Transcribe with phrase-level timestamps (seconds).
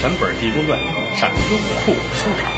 [0.00, 0.78] 全本《地宫传》
[1.18, 2.52] 上优酷收场。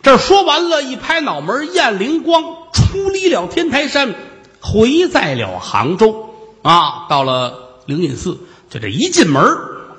[0.00, 2.42] 这说完了，一拍脑门，验灵光
[2.72, 4.14] 出离了天台山，
[4.60, 6.30] 回在了杭州
[6.62, 7.06] 啊。
[7.10, 8.40] 到了灵隐寺，
[8.70, 9.44] 就这一进门，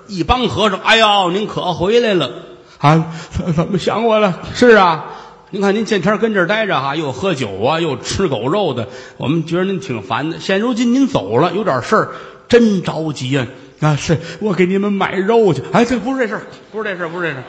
[0.07, 2.31] 一帮和尚，哎呦，您可回来了
[2.79, 3.13] 啊？
[3.29, 4.41] 怎怎么想我了？
[4.55, 5.12] 是啊，
[5.53, 10.39] 您看您见天跟这儿待着哈，又喝酒啊，又吃狗肉的，我们觉得您挺烦的。
[10.39, 12.09] 现如今您走了，有点事儿，
[12.49, 13.45] 真着急呀、
[13.80, 13.95] 啊！
[13.95, 15.61] 是我给你们买肉去。
[15.71, 17.44] 哎，这不是这事儿，不是这事儿，不是这事儿。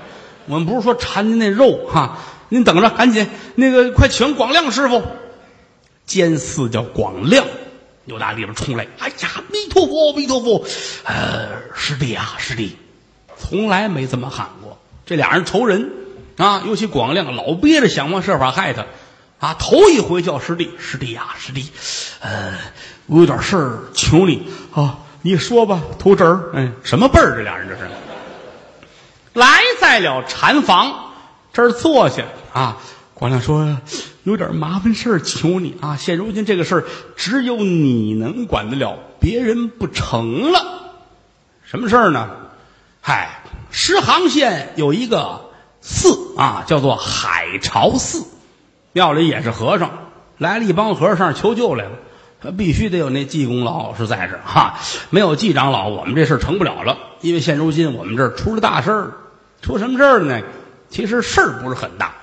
[0.45, 2.18] 我们不是说馋您那肉哈，
[2.50, 5.02] 您等着，赶紧那个快请广亮师傅。
[6.04, 7.46] 监寺叫广亮，
[8.04, 10.62] 又打里边冲来，哎呀，弥陀佛，弥陀佛，
[11.04, 12.76] 呃，师弟啊，师弟，
[13.38, 14.76] 从来没这么喊过。
[15.06, 15.90] 这俩人仇人
[16.37, 18.87] 啊，尤其广亮老憋着想方设法害他
[19.38, 21.71] 啊，头一回叫师弟，师弟呀、师弟，
[22.21, 22.54] 呃，
[23.07, 27.37] 我有点事儿求你啊，你说吧，图侄儿，哎，什么辈儿？
[27.37, 27.91] 这俩人这是。
[29.35, 31.13] 来在了禅房
[31.52, 32.79] 这儿坐下啊。
[33.15, 33.79] 广亮说
[34.24, 35.96] ：“有点麻烦事儿，求你啊！
[35.96, 36.85] 现如今这个事儿
[37.16, 40.95] 只有你能管得了，别人不成了。
[41.65, 42.29] 什么事儿呢？
[43.01, 45.48] 嗨，石杭县有一个
[45.80, 48.24] 寺啊，叫做海潮寺，
[48.93, 49.90] 庙里也是和尚，
[50.38, 51.93] 来了一帮和尚求救来了。
[52.43, 56.99] 他必须得有那济公老是在这哈，没有济长老，我们这事儿成不了了。
[57.23, 59.13] 因为现如今我们这儿出了大事儿，
[59.63, 60.45] 出什么事儿了呢？
[60.91, 62.16] 其实事儿不是很大，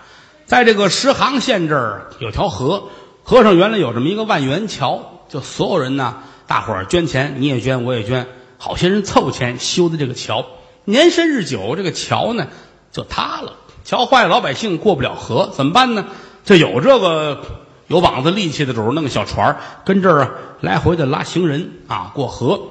[0.46, 2.90] 在这个石杭县这儿有条河，
[3.24, 8.28] 河上原来有这么一个万元桥，就所有人呢，大伙儿捐钱，你也捐，我也捐，
[8.60, 10.46] 好些人凑钱修的这个桥。
[10.86, 12.48] 年深日久，这个桥呢
[12.92, 13.54] 就塌了，
[13.84, 16.06] 桥坏了，老百姓过不了河，怎么办呢？
[16.44, 17.42] 就有这个
[17.88, 22.62] 有膀子力气的主儿弄个小船儿跟这儿来回的拉行人啊过河。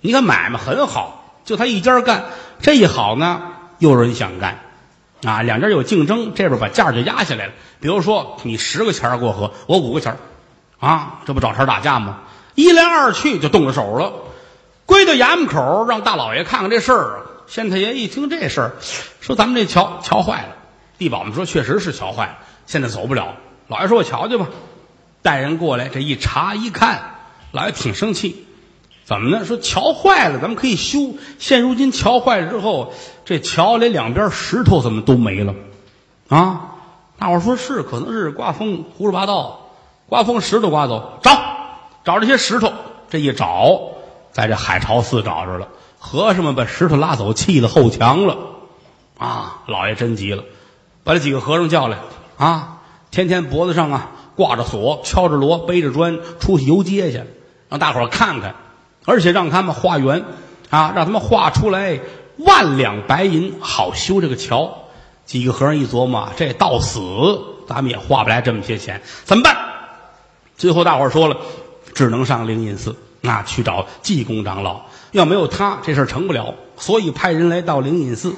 [0.00, 2.26] 你看买卖很好，就他一家干，
[2.60, 3.42] 这一好呢，
[3.78, 4.60] 又有人想干。
[5.24, 7.52] 啊，两家有竞争，这边把价就压下来了。
[7.80, 10.18] 比如说，你十个钱过河，我五个钱，
[10.78, 12.18] 啊，这不找茬打架吗？
[12.54, 14.12] 一来二去就动了手了。
[14.84, 17.16] 归到衙门口，让大老爷看看这事儿啊。
[17.46, 18.72] 县太爷一听这事儿，
[19.20, 20.56] 说咱们这桥桥坏了。
[20.98, 23.36] 地保们说确实是桥坏了，现在走不了。
[23.68, 24.48] 老爷说我瞧去吧，
[25.22, 27.16] 带人过来，这一查一看，
[27.52, 28.46] 老爷挺生气。
[29.04, 29.44] 怎么呢？
[29.44, 31.14] 说桥坏了，咱们可以修。
[31.38, 32.94] 现如今桥坏了之后，
[33.24, 35.54] 这桥连两边石头怎么都没了？
[36.28, 36.70] 啊！
[37.18, 39.68] 大伙儿说是，可能是刮风胡说八道，
[40.08, 41.18] 刮风石头刮走。
[41.22, 41.38] 找
[42.02, 42.72] 找这些石头，
[43.10, 43.78] 这一找，
[44.32, 45.68] 在这海潮寺找着了。
[46.06, 48.36] 和尚们把石头拉走，砌了后墙了。
[49.16, 49.62] 啊！
[49.66, 50.44] 老爷真急了，
[51.02, 51.96] 把这几个和尚叫来
[52.36, 52.82] 啊！
[53.10, 57.22] 天天脖子上啊挂着锁，敲着锣，背着砖出去游街去，
[57.70, 58.54] 让大伙儿看看。
[59.06, 60.24] 而且让他们画圆，
[60.68, 62.00] 啊，让他们画出来
[62.36, 64.84] 万两白银，好修这个桥。
[65.24, 67.00] 几个和尚一琢磨，这到死
[67.66, 69.56] 咱们也花不来这么些钱，怎么办？
[70.54, 71.38] 最后大伙儿说了，
[71.94, 74.82] 只能上灵隐寺，那去找济公长老。
[75.10, 76.54] 要没有他，这事儿成不了。
[76.76, 78.36] 所以派人来到灵隐寺，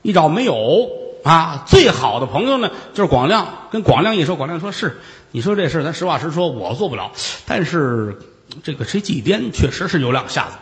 [0.00, 0.88] 一找没有
[1.24, 1.64] 啊。
[1.66, 3.68] 最好的朋友呢，就是广亮。
[3.70, 5.00] 跟广亮一说，广亮说是，
[5.32, 7.12] 你说这事儿咱实话实说，我做不了，
[7.44, 8.18] 但是。
[8.64, 10.56] 这个谁祭奠确实是有两下子，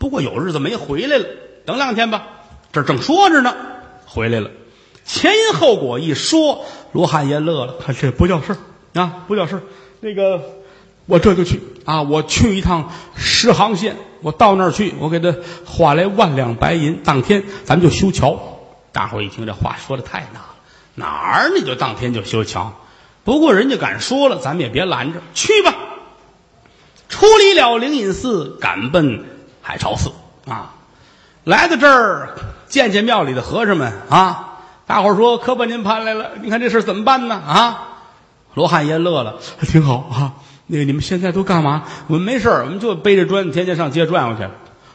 [0.00, 1.26] 不过有日子没回来了，
[1.64, 2.26] 等两天吧。
[2.72, 3.54] 这正说着呢，
[4.06, 4.50] 回来了。
[5.04, 9.62] 前因后果一说，罗汉爷乐了，他这不叫事儿啊，不叫事儿。
[10.00, 10.42] 那个，
[11.08, 18.38] 我这就去啊，我去一趟石航县，我到那儿去，我给他花来万两白银，当天咱们就修桥。
[18.92, 20.54] 大伙儿一听这话说的太大了，
[20.94, 22.72] 哪儿你就当天就修桥？
[23.24, 25.74] 不过人家敢说了，咱们也别拦着，去吧。
[27.08, 29.24] 出离了灵隐寺，赶奔
[29.62, 30.12] 海潮寺
[30.46, 30.74] 啊！
[31.44, 32.36] 来到这儿，
[32.68, 34.58] 见见庙里的和尚们啊！
[34.86, 37.88] 大伙儿说：“可把您盼来了，你看这事怎么办呢？”啊！
[38.54, 40.32] 罗汉爷乐了，挺好啊。
[40.68, 41.84] 那个你们现在都干嘛？
[42.06, 44.44] 我们没事儿，我们就背着砖，天天上街转悠去。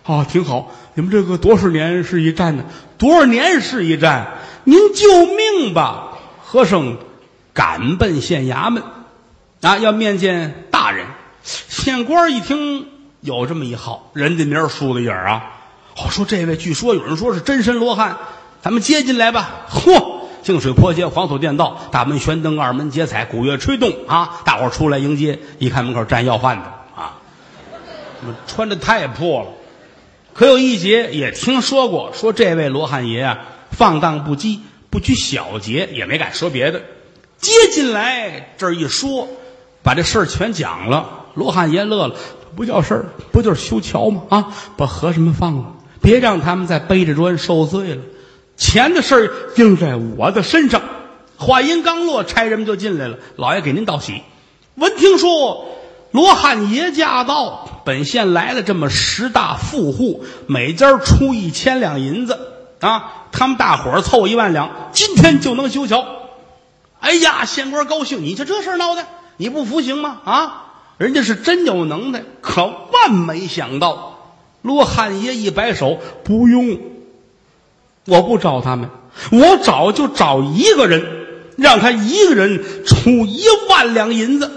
[0.09, 0.71] 啊，挺好。
[0.93, 2.63] 你们这个多少年是一站呢？
[2.97, 4.35] 多少年是一站？
[4.63, 6.19] 您救命吧！
[6.43, 6.97] 和尚
[7.53, 8.83] 赶奔县衙门
[9.61, 11.07] 啊，要面见大人。
[11.43, 12.87] 县官一听
[13.21, 15.43] 有这么一号，人家名儿输的影儿啊！
[15.97, 18.17] 哦，说这位据说有人说是真身罗汉，
[18.61, 19.65] 咱们接进来吧。
[19.69, 24.41] 嚯，净水坡街，黄土店道，大门悬灯，二门结彩，鼓乐吹动啊！
[24.43, 26.65] 大伙儿出来迎接，一看门口站要饭的
[27.01, 27.17] 啊，
[28.45, 29.47] 穿的太破了。
[30.33, 33.39] 可有一节也听说过，说这位罗汉爷啊，
[33.71, 34.59] 放荡不羁，
[34.89, 36.81] 不拘小节，也没敢说别的。
[37.37, 39.27] 接进来这一说，
[39.81, 41.27] 把这事儿全讲了。
[41.35, 42.15] 罗汉爷乐了，
[42.55, 44.23] 不叫事儿，不就是修桥吗？
[44.29, 48.01] 啊，把和尚们放了，别让他们再背着砖受罪了。
[48.63, 50.81] 钱的事儿应在我的身上。
[51.37, 53.17] 话音刚落，差人们就进来了。
[53.35, 54.21] 老爷给您道喜。
[54.75, 55.67] 闻听说
[56.11, 62.39] 罗汉爷驾到，本县来了这么十大富户，每家出一千两银子
[62.79, 66.05] 啊，他们大伙儿凑一万两，今天就能修桥。
[67.01, 69.05] 哎呀，县官高兴，你瞧这事儿闹的，
[69.35, 70.21] 你不服行吗？
[70.23, 70.63] 啊，
[70.97, 76.79] 人家是真有能耐，可万没想到，罗汉爷一摆手，不用，
[78.05, 78.89] 我不找他们，
[79.31, 81.05] 我找就找一个人，
[81.57, 84.51] 让他一个人出一万两银子。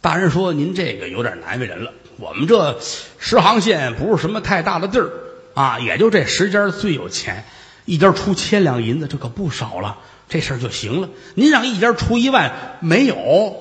[0.00, 1.92] 大人说：“您这个有点难为人了。
[2.18, 2.78] 我们这
[3.18, 5.10] 十行县不是什么太大的地儿
[5.54, 7.44] 啊，也就这十家最有钱，
[7.86, 9.96] 一家出千两银子，这可不少了。
[10.28, 11.08] 这事儿就行了。
[11.34, 13.56] 您让一家出一万，没有。”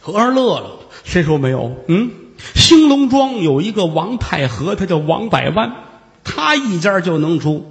[0.00, 1.74] 和尚乐了：“谁说没有？
[1.88, 2.12] 嗯，
[2.54, 5.72] 兴隆庄有一个王太和，他叫王百万，
[6.22, 7.68] 他一家就能出。”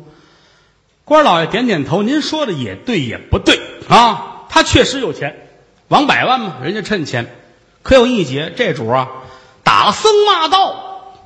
[1.12, 3.60] 官老爷点点头：“您说的也对，也不对
[3.90, 4.46] 啊。
[4.48, 5.50] 他确实有钱，
[5.90, 7.36] 王百万嘛，人家趁钱。”
[7.84, 9.10] 可有一节，这主啊，
[9.62, 11.18] 打僧骂道，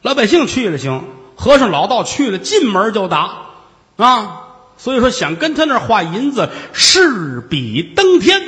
[0.00, 1.04] 老百姓去了行，
[1.36, 3.50] 和尚老道去了，进门就打
[3.98, 4.46] 啊。
[4.78, 8.40] 所以说，想跟他那儿花银子，势比登天。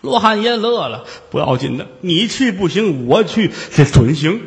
[0.00, 4.40] 罗汉爷乐了，不要紧的，你去不行，我去这准行。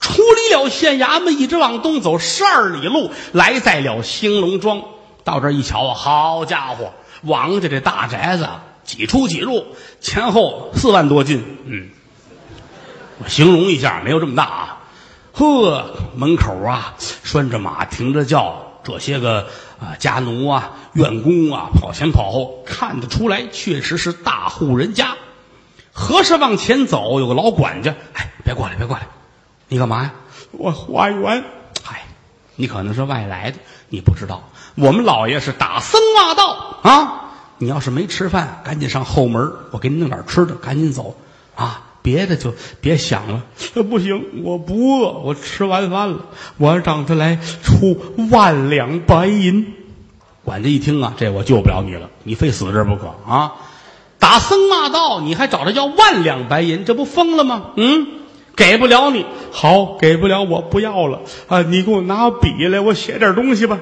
[0.00, 4.82] 出离了县衙门，一直往东走十二里路，来在了兴隆庄。
[5.22, 6.92] 到这一瞧，好家伙，
[7.22, 8.48] 王家这大宅子。
[8.82, 9.66] 几出几入，
[10.00, 11.44] 前后四万多进。
[11.66, 11.90] 嗯，
[13.22, 14.80] 我形容一下，没有这么大啊。
[15.32, 19.46] 呵，门口啊拴着马，停着轿，这些个
[19.78, 25.14] 啊家奴啊、院工啊跑前跑后，看得出来确实是大户人家。
[25.92, 29.06] 和尚往前走，有个老管家，哎，别过来，别过来，
[29.70, 30.12] 你干嘛呀？
[30.50, 31.44] 我花园。
[31.84, 32.02] 嗨，
[32.56, 33.58] 你可能是外来的，
[33.88, 37.30] 你不知道，我们老爷是打僧骂道啊。
[37.58, 41.14] 你要是没吃饭，赶紧上后门，我给你弄点吃的，赶紧走
[41.54, 41.84] 啊！
[42.02, 43.44] 别的就别想了。
[43.88, 46.18] 不行，我不饿，我吃完饭了。
[46.56, 47.96] 我要让他来出
[48.32, 49.74] 万两白银。
[50.42, 53.52] 管家一听啊，这我救不了你了，你非死这不可啊！
[54.18, 57.70] 打僧骂道，你还找他要万两白银，这不疯了吗？
[57.76, 58.06] 嗯，
[58.56, 61.62] 给不了你，好，给不了我不要了啊！
[61.62, 63.78] 你给我拿笔来，我写点东西吧。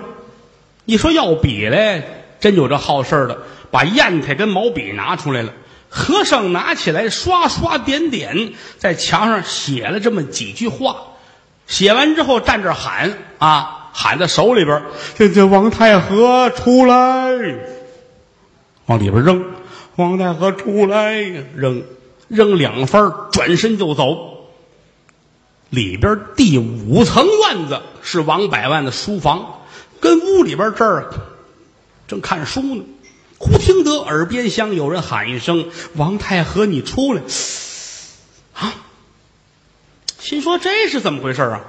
[0.85, 2.03] 一说要笔来，
[2.38, 3.38] 真有这好事的。
[3.70, 5.53] 把砚台跟毛笔拿出来了，
[5.88, 10.97] 和尚拿起来刷刷点点，在墙上写了这么几句话。
[11.67, 14.82] 写完之后站这喊啊，喊在手里边
[15.17, 17.31] 这这王太和出来，
[18.87, 19.44] 往里边扔。
[19.97, 21.20] 王太和出来，
[21.55, 21.82] 扔
[22.29, 24.38] 扔两分，转身就走。
[25.70, 29.62] 里边第五层院子是王百万的书房，
[30.00, 31.12] 跟屋里边这儿
[32.06, 32.85] 正看书呢。
[33.38, 37.23] 忽听得耳边厢有人喊一声：“王太和，你出来！”
[38.55, 38.75] 啊，
[40.19, 41.61] 心说这是怎么回事啊？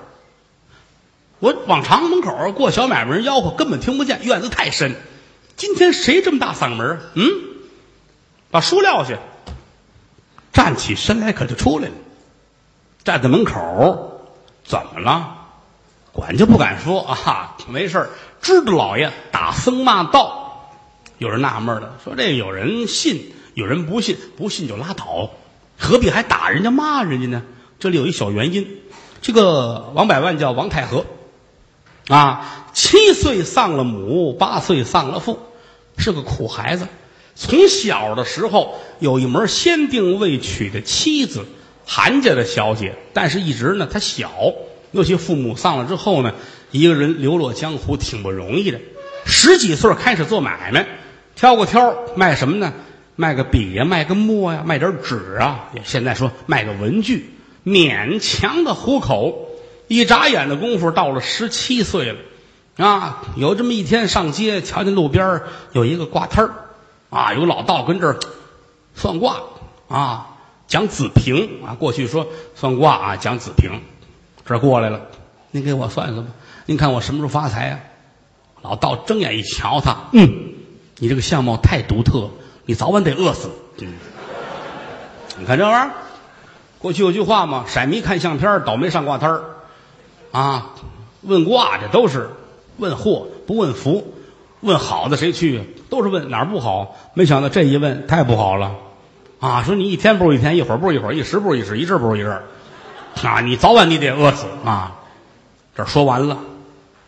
[1.40, 4.96] 我往常门口过小买卖人吆喝，根本听不见，院子太深。
[5.58, 7.30] 今天谁这么大嗓门嗯，
[8.50, 9.20] 把书撂下，
[10.52, 11.94] 站起身来，可就出来了。
[13.04, 14.22] 站在门口，
[14.64, 15.36] 怎么了？
[16.12, 18.10] 管家不敢说啊，没事
[18.42, 20.70] 知道老爷打僧骂道。
[21.18, 25.30] 有人纳闷了，说：“这有人信，有人不信，不信就拉倒，
[25.78, 27.44] 何必还打人家骂人家呢？”
[27.80, 28.80] 这里有一小原因，
[29.22, 31.06] 这个王百万叫王太和，
[32.08, 35.40] 啊，七岁丧了母，八岁丧了父，
[35.98, 36.88] 是个苦孩子。
[37.36, 41.46] 从小的时候有一门先定未娶的妻子，
[41.92, 44.30] 韩家的小姐，但是一直呢她小，
[44.92, 46.36] 尤其父母丧了之后呢，
[46.70, 48.80] 一个人流落江湖挺不容易的。
[49.26, 50.88] 十几岁开始做买卖。
[51.36, 52.74] 挑个挑卖什么呢？
[53.16, 55.70] 卖个笔呀，卖个墨呀，卖点纸啊。
[55.84, 57.34] 现在说卖个文具，
[57.66, 59.50] 勉强的糊口。
[59.88, 62.20] 一眨眼的功夫，到了十七岁了，
[62.78, 65.42] 啊，有这么一天上街，瞧见路边
[65.72, 66.54] 有一个挂摊儿，
[67.10, 68.20] 啊，有老道跟这儿
[68.94, 69.38] 算卦
[69.88, 70.29] 啊，
[70.70, 71.76] 讲子平啊。
[71.78, 73.82] 过去说算卦啊，讲子平，
[74.46, 75.02] 这过来了，
[75.52, 76.32] 您给我算算吧。
[76.66, 77.80] 您看我什么时候发财啊？
[78.62, 80.54] 老道睁眼一瞧他，嗯。
[81.02, 82.30] 你这个相貌太独特，
[82.66, 83.50] 你早晚得饿死。
[83.78, 83.94] 嗯，
[85.38, 85.92] 你看这玩意儿，
[86.78, 89.40] 过去有句话嘛，色迷看相片，倒霉上卦摊
[90.32, 90.72] 啊，
[91.22, 92.30] 问卦这都是
[92.78, 94.14] 问祸不问福。
[94.60, 95.64] 问好的谁去？
[95.90, 96.98] 都是问哪儿不好。
[97.14, 98.76] 没想到这一问太不好了，
[99.40, 99.64] 啊！
[99.64, 102.32] 说你一天不如一天，一会儿不如一会儿，一时不如一时，一阵不如一阵，
[103.24, 103.42] 啊！
[103.42, 104.98] 你早晚你得饿死啊！
[105.76, 106.40] 这说完了，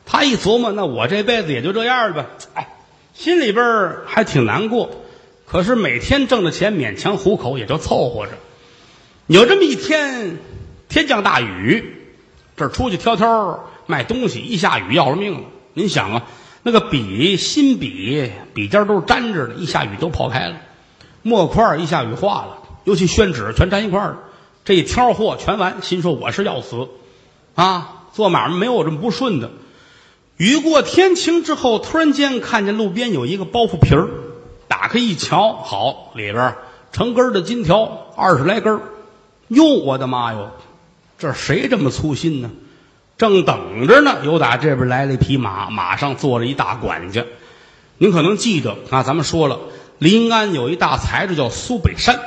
[0.06, 2.26] 他一琢磨，那我这辈子也就这样了吧？
[2.54, 2.70] 哎，
[3.14, 4.92] 心里边还挺难过。
[5.46, 8.32] 可是每天挣的钱勉强糊口，也就凑合着。
[9.28, 10.38] 有这么一天，
[10.88, 11.96] 天降大雨，
[12.56, 15.42] 这出去挑挑卖东西，一下雨要了命了。
[15.74, 16.24] 您想啊，
[16.64, 20.56] 那个笔新笔笔尖都是粘着的，一下雨都泡开了；
[21.24, 24.18] 墨块一下雨化了，尤其宣纸全粘一块了。
[24.64, 26.88] 这一挑货全完，心说我是要死
[27.56, 28.04] 啊！
[28.14, 29.50] 做买卖没有我这么不顺的。
[30.38, 34.08] 雨过天晴之后，突然间看见路边有一个包袱皮儿，
[34.68, 36.56] 打开一瞧，好里边
[36.92, 38.80] 成根的金条，二十来根。
[39.48, 40.52] 哟，我的妈哟！
[41.18, 42.52] 这谁这么粗心呢？
[43.18, 47.26] 正等着呢，有打这边来了一匹马，马上坐着一大管家。
[47.98, 49.60] 您可能记得啊，咱们说了，
[50.02, 52.20] 临安有一大才子叫苏北山，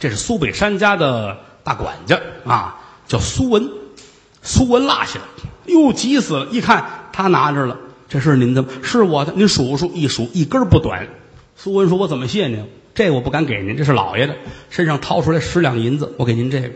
[0.00, 3.70] 这是苏北山家的大管家啊，叫苏文。
[4.42, 5.26] 苏文落下了，
[5.66, 6.46] 哟，急死了！
[6.46, 11.06] 一看他拿着了，这是您的，是我的，您数数，一数一根不短。
[11.54, 12.68] 苏文说：“我怎么谢您？
[12.96, 14.34] 这我不敢给您，这是老爷的，
[14.68, 16.70] 身上掏出来十两银子，我给您这个。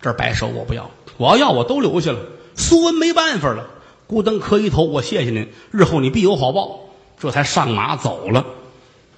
[0.00, 2.20] 这白手我不要，我要要我都留下了。”
[2.54, 3.66] 苏文没办法了，
[4.08, 6.78] 咕噔磕一头，我谢谢您，日后你必有好报。
[7.18, 8.46] 这才上马走了，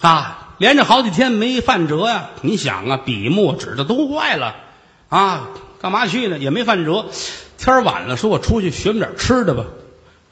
[0.02, 2.30] 啊，连着好几天没犯辙呀。
[2.42, 4.56] 你想啊，笔墨纸的都坏了，
[5.08, 5.48] 啊，
[5.80, 6.38] 干嘛去呢？
[6.38, 7.06] 也没犯辙。
[7.56, 9.64] 天晚了，说我出去寻点吃的吧。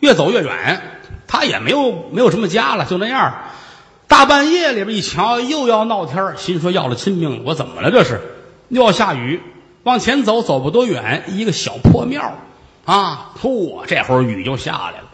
[0.01, 0.83] 越走越远，
[1.29, 3.35] 他也没有没有什么家了，就那样。
[4.09, 7.93] 大半夜里边一瞧，又要闹天儿，心说要了亲命了，我怎么了？
[7.93, 8.21] 这是
[8.69, 9.41] 又要下雨，
[9.85, 12.35] 往前走，走不多远，一个小破庙
[12.85, 13.31] 啊！
[13.41, 15.10] 嚯，这会儿雨就下来了。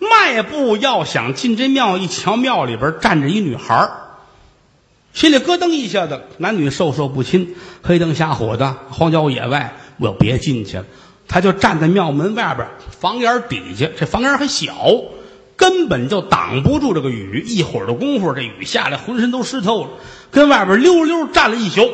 [0.00, 3.90] 迈步要想进这庙，一瞧庙里边站着一女孩，
[5.12, 6.22] 心里咯噔一下子。
[6.38, 10.84] 男女授受不亲，黑灯瞎火的，荒郊野外，我别进去了。
[11.28, 12.66] 他就站在庙门外边
[12.98, 14.74] 房檐底下，这房檐还小，
[15.56, 17.44] 根本就挡不住这个雨。
[17.46, 19.90] 一会儿的功夫，这雨下来，浑身都湿透了，
[20.30, 21.88] 跟外边溜溜站了一宿。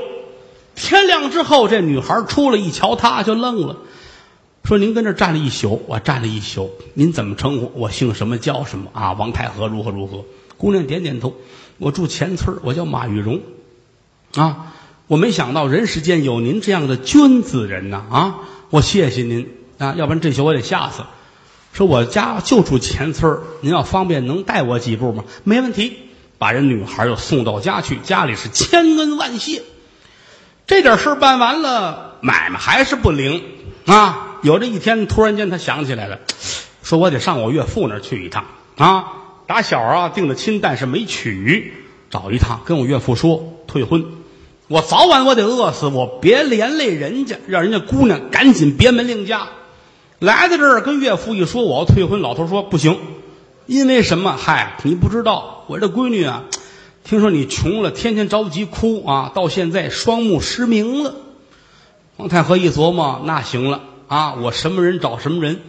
[0.74, 3.76] 天亮之后，这女孩出来一瞧，他就愣了，
[4.66, 7.70] 说：“您跟这站了一宿，我站了一宿，您怎么称呼？
[7.76, 8.36] 我姓什么？
[8.36, 8.90] 叫什么？
[8.92, 9.12] 啊？
[9.12, 10.24] 王太和如何如何？”
[10.58, 11.36] 姑娘点点头
[11.78, 13.40] ：“我住前村，我叫马玉荣。
[14.34, 14.74] 啊，
[15.06, 18.02] 我没想到人世间有您这样的君子人呐！
[18.10, 18.34] 啊。”
[18.70, 21.04] 我谢谢您啊，要不然这宿我得吓死。
[21.72, 25.22] 说我家就住前村您要方便能带我几步吗？
[25.44, 25.96] 没问题，
[26.38, 29.62] 把人女孩又送到家去，家里是千恩万谢。
[30.66, 33.44] 这点事办完了，买卖还是不灵
[33.84, 34.25] 啊。
[34.42, 36.18] 有这一天，突然间他想起来了，
[36.82, 38.44] 说我得上我岳父那儿去一趟
[38.76, 39.12] 啊。
[39.46, 41.72] 打小啊定了亲，但是没娶，
[42.10, 44.04] 找一趟跟我岳父说退婚。
[44.66, 49.46] 我早晚我得饿死，我别连累人家，让人家姑娘赶紧别门另嫁。
[50.18, 52.98] 来到这儿跟岳父一说我要退婚，老头说不行，
[53.66, 54.36] 因为什么？
[54.36, 56.42] 嗨，你不知道，我这闺女啊，
[57.04, 61.14] 听说你穷了，天天着急哭啊，到现在双目失明了。
[62.16, 65.60] 王太和一琢磨，那行了啊，我什么人找什么人，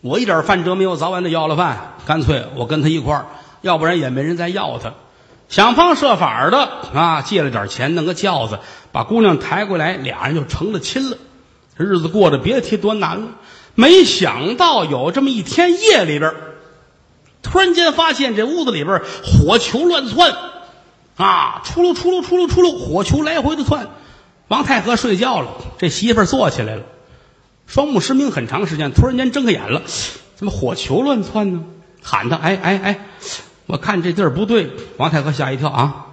[0.00, 3.26] 我一点饭辙没有，早晚得要了饭，干脆我跟他一块儿，
[3.62, 4.92] 要不然也没人再要他。
[5.48, 8.58] 想方设法的啊，借了点钱，弄个轿子，
[8.92, 11.16] 把姑娘抬过来，俩人就成了亲了。
[11.76, 13.28] 日子过得别提多难了。
[13.74, 16.34] 没想到有这么一天夜里边，
[17.42, 20.34] 突然间发现这屋子里边火球乱窜，
[21.16, 23.86] 啊，出噜出噜出噜出噜，火球来回的窜。
[24.48, 25.48] 王太和睡觉了，
[25.78, 26.82] 这媳妇坐起来了，
[27.66, 29.82] 双目失明很长时间，突然间睁开眼了，
[30.36, 31.64] 怎么火球乱窜呢？
[32.02, 32.98] 喊他，哎哎哎！
[33.66, 36.06] 我看这地儿不对，王太和吓一跳啊！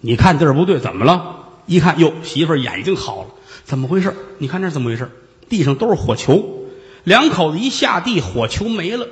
[0.00, 1.46] 你看地儿不对，怎么了？
[1.66, 3.28] 一看哟，媳妇眼睛好了，
[3.64, 4.14] 怎么回事？
[4.38, 5.10] 你看这怎么回事？
[5.48, 6.66] 地上都是火球，
[7.02, 9.08] 两口子一下地，火球没了，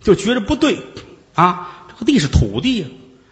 [0.00, 0.78] 就觉着不对
[1.34, 1.84] 啊！
[1.88, 2.86] 这个地是土地，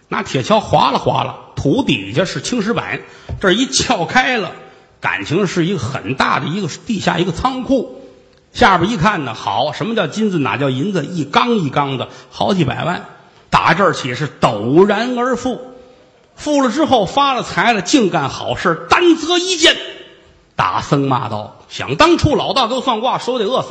[0.09, 3.00] 拿铁锹划拉划拉，土底下是青石板，
[3.40, 4.52] 这一撬开了，
[5.00, 8.02] 感情是一个很大的一个地下一个仓库，
[8.52, 10.38] 下边一看呢，好，什么叫金子？
[10.38, 11.05] 哪叫银子？
[11.05, 13.05] 一缸一缸的，好几百万。
[13.50, 15.61] 打这儿起是陡然而富，
[16.35, 19.76] 富了之后发了财了，净干好事，担责一件。
[20.55, 23.69] 大僧骂道：“想当初老大给我算卦，说得饿死，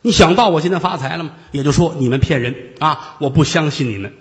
[0.00, 1.30] 你想到我今天发财了吗？
[1.50, 3.16] 也就说你们骗人啊！
[3.18, 4.14] 我不相信你们，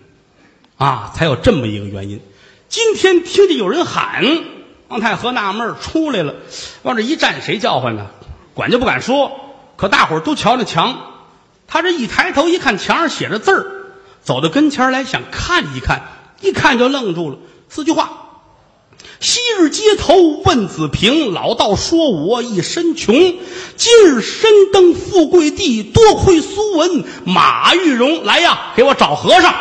[0.77, 2.19] 啊，才有这么一个原因。
[2.67, 4.25] 今天听见有人喊，
[4.89, 6.35] 王太和纳闷出来了，
[6.83, 8.07] 往这一站，谁叫唤呢？
[8.53, 9.31] 管家不敢说，
[9.75, 10.97] 可大伙儿都瞧着墙。
[11.67, 13.65] 他这一抬头一看，墙上写着字儿。
[14.21, 16.03] 走到跟前来想看一看，
[16.41, 17.37] 一看就愣住了。
[17.69, 18.11] 四句话：
[19.19, 23.15] 昔日街头问子平，老道说我一身穷。
[23.75, 28.23] 今日身登富贵地，多亏苏文马玉荣。
[28.23, 29.53] 来呀，给我找和尚。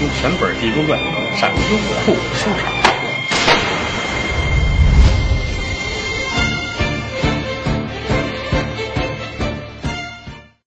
[0.00, 0.98] 用全本《地中传》
[1.38, 2.79] 闪优酷收藏。